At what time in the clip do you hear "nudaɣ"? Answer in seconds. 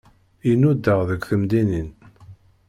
0.61-0.99